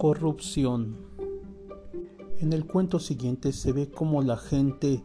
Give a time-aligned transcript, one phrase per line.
[0.00, 0.96] Corrupción.
[2.38, 5.02] En el cuento siguiente se ve cómo la gente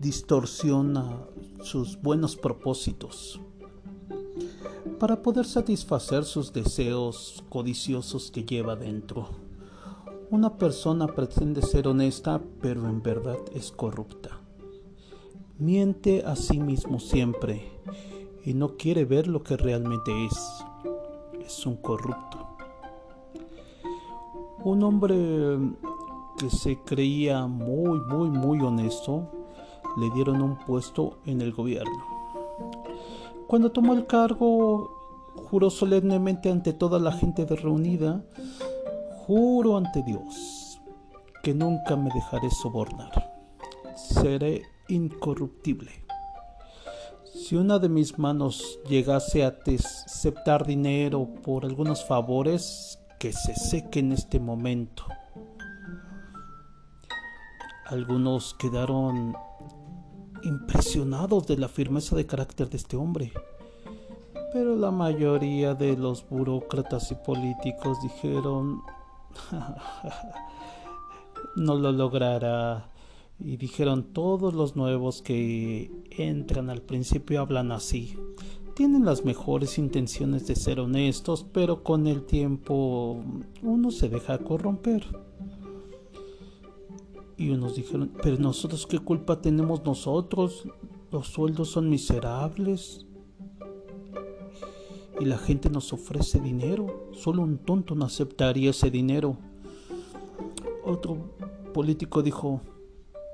[0.00, 1.28] distorsiona
[1.62, 3.40] sus buenos propósitos
[4.98, 9.28] para poder satisfacer sus deseos codiciosos que lleva dentro.
[10.28, 14.40] Una persona pretende ser honesta, pero en verdad es corrupta.
[15.60, 17.70] Miente a sí mismo siempre
[18.44, 20.64] y no quiere ver lo que realmente es.
[21.46, 22.41] Es un corrupto.
[24.64, 25.16] Un hombre
[26.38, 29.28] que se creía muy, muy, muy honesto,
[29.98, 32.04] le dieron un puesto en el gobierno.
[33.48, 34.90] Cuando tomó el cargo,
[35.34, 38.24] juró solemnemente ante toda la gente reunida,
[39.26, 40.80] juro ante Dios
[41.42, 43.32] que nunca me dejaré sobornar.
[43.96, 45.90] Seré incorruptible.
[47.24, 54.00] Si una de mis manos llegase a aceptar dinero por algunos favores, que se seque
[54.00, 55.04] en este momento.
[57.86, 59.36] Algunos quedaron
[60.42, 63.32] impresionados de la firmeza de carácter de este hombre,
[64.52, 68.82] pero la mayoría de los burócratas y políticos dijeron,
[71.54, 72.90] no lo logrará.
[73.38, 78.16] Y dijeron todos los nuevos que entran al principio hablan así.
[78.74, 83.22] Tienen las mejores intenciones de ser honestos, pero con el tiempo
[83.62, 85.04] uno se deja corromper.
[87.36, 90.66] Y unos dijeron, pero nosotros qué culpa tenemos nosotros,
[91.10, 93.06] los sueldos son miserables.
[95.20, 99.36] Y la gente nos ofrece dinero, solo un tonto no aceptaría ese dinero.
[100.84, 101.18] Otro
[101.74, 102.62] político dijo,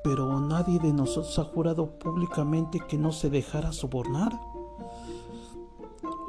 [0.03, 4.33] pero nadie de nosotros ha jurado públicamente que no se dejara sobornar.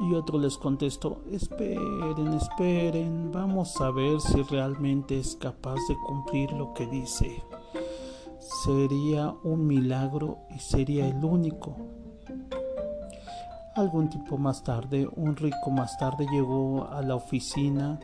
[0.02, 6.52] Y otro les contestó, esperen, esperen, vamos a ver si realmente es capaz de cumplir
[6.53, 7.44] lo que dice.
[8.63, 11.75] Sería un milagro y sería el único.
[13.75, 18.00] Algún tiempo más tarde, un rico más tarde llegó a la oficina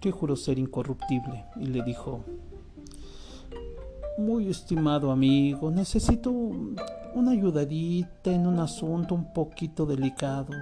[0.00, 2.24] que juró ser incorruptible y le dijo,
[4.18, 6.30] muy estimado amigo, necesito
[7.14, 10.52] una ayudadita en un asunto un poquito delicado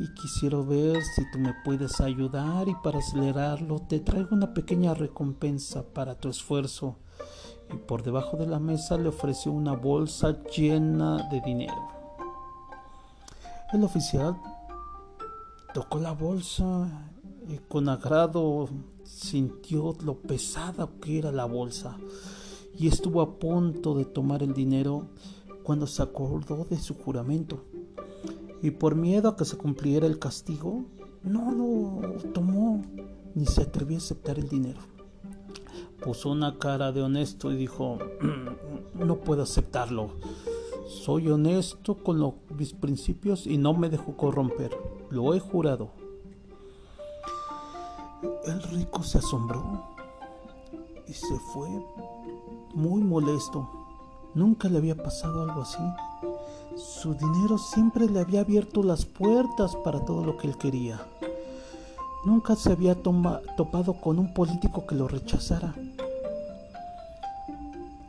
[0.00, 4.94] y quisiera ver si tú me puedes ayudar y para acelerarlo te traigo una pequeña
[4.94, 6.96] recompensa para tu esfuerzo.
[7.72, 11.88] Y por debajo de la mesa le ofreció una bolsa llena de dinero.
[13.72, 14.36] El oficial
[15.72, 16.88] tocó la bolsa
[17.48, 18.68] y con agrado
[19.04, 21.96] sintió lo pesada que era la bolsa
[22.78, 25.08] y estuvo a punto de tomar el dinero
[25.62, 27.64] cuando se acordó de su juramento.
[28.62, 30.84] Y por miedo a que se cumpliera el castigo,
[31.22, 32.82] no lo tomó
[33.34, 34.80] ni se atrevió a aceptar el dinero.
[36.02, 40.10] Puso una cara de honesto y dijo, mm, no puedo aceptarlo.
[40.86, 44.76] Soy honesto con mis principios y no me dejo corromper.
[45.10, 45.90] Lo he jurado.
[48.44, 49.94] El rico se asombró
[51.06, 51.68] y se fue
[52.74, 53.81] muy molesto.
[54.34, 55.82] Nunca le había pasado algo así.
[56.76, 61.00] Su dinero siempre le había abierto las puertas para todo lo que él quería.
[62.24, 65.74] Nunca se había topado con un político que lo rechazara.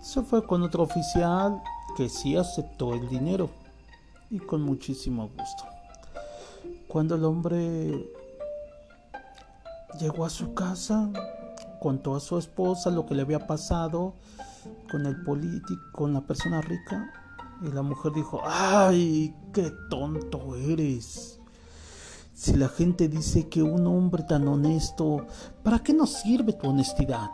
[0.02, 1.62] Se fue con otro oficial
[1.98, 3.50] que sí aceptó el dinero
[4.30, 5.64] y con muchísimo gusto.
[6.88, 8.08] Cuando el hombre
[10.00, 11.10] llegó a su casa,
[11.82, 14.14] contó a su esposa lo que le había pasado
[14.94, 17.12] con el político, con la persona rica.
[17.64, 21.40] Y la mujer dijo, ay, qué tonto eres.
[22.36, 25.26] Si la gente dice que un hombre tan honesto,
[25.64, 27.32] ¿para qué nos sirve tu honestidad?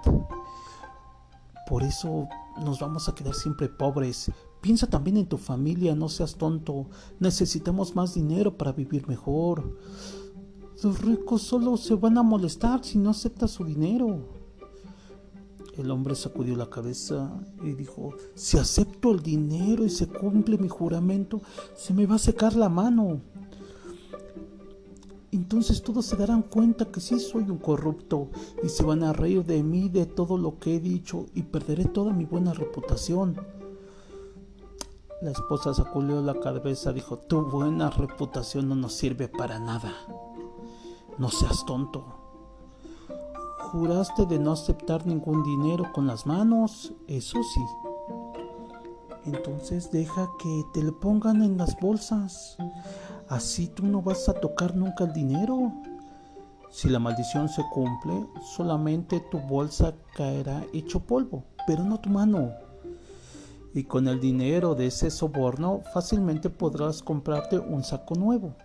[1.68, 2.30] Por eso
[2.64, 4.32] nos vamos a quedar siempre pobres.
[4.62, 6.86] Piensa también en tu familia, no seas tonto.
[7.20, 9.78] Necesitamos más dinero para vivir mejor.
[10.82, 14.39] Los ricos solo se van a molestar si no aceptas su dinero.
[15.80, 17.32] El hombre sacudió la cabeza
[17.64, 21.42] y dijo, si acepto el dinero y se cumple mi juramento,
[21.74, 23.22] se me va a secar la mano.
[25.32, 28.28] Entonces todos se darán cuenta que sí soy un corrupto
[28.62, 31.86] y se van a reír de mí, de todo lo que he dicho y perderé
[31.86, 33.38] toda mi buena reputación.
[35.22, 39.94] La esposa sacudió la cabeza, y dijo, tu buena reputación no nos sirve para nada.
[41.18, 42.19] No seas tonto.
[43.72, 47.62] Juraste de no aceptar ningún dinero con las manos, eso sí.
[49.26, 52.58] Entonces deja que te lo pongan en las bolsas.
[53.28, 55.72] Así tú no vas a tocar nunca el dinero.
[56.72, 62.50] Si la maldición se cumple, solamente tu bolsa caerá hecho polvo, pero no tu mano.
[63.76, 68.56] Y con el dinero de ese soborno fácilmente podrás comprarte un saco nuevo.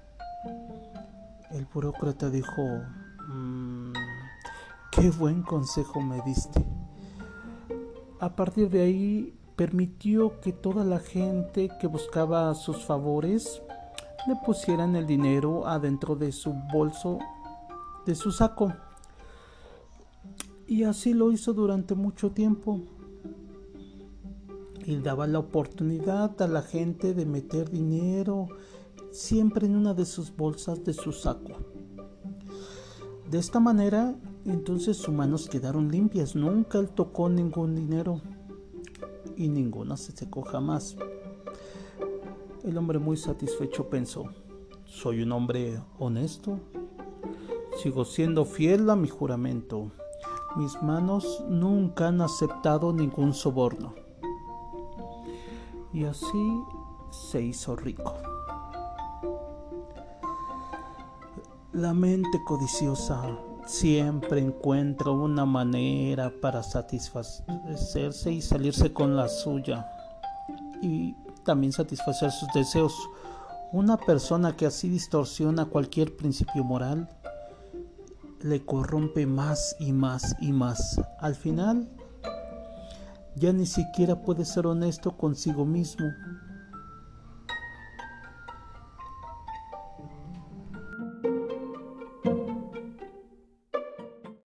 [1.51, 2.63] El burócrata dijo,
[4.95, 6.65] qué buen consejo me diste.
[8.21, 13.63] A partir de ahí permitió que toda la gente que buscaba sus favores
[14.27, 17.19] le pusieran el dinero adentro de su bolso,
[18.07, 18.73] de su saco.
[20.67, 22.81] Y así lo hizo durante mucho tiempo.
[24.85, 28.49] Y daba la oportunidad a la gente de meter dinero
[29.11, 31.53] siempre en una de sus bolsas de su saco.
[33.31, 34.15] De esta manera,
[34.45, 36.35] entonces sus manos quedaron limpias.
[36.35, 38.21] Nunca él tocó ningún dinero
[39.37, 40.97] y ninguna se secó jamás.
[42.63, 44.25] El hombre muy satisfecho pensó,
[44.85, 46.61] soy un hombre honesto,
[47.83, 49.91] sigo siendo fiel a mi juramento,
[50.57, 53.95] mis manos nunca han aceptado ningún soborno.
[55.93, 56.63] Y así
[57.11, 58.15] se hizo rico.
[61.73, 63.27] La mente codiciosa
[63.67, 69.87] siempre encuentra una manera para satisfacerse y salirse con la suya
[70.83, 71.15] y
[71.45, 72.95] también satisfacer sus deseos.
[73.73, 77.09] Una persona que así distorsiona cualquier principio moral
[78.41, 81.01] le corrompe más y más y más.
[81.19, 81.89] Al final
[83.37, 86.07] ya ni siquiera puede ser honesto consigo mismo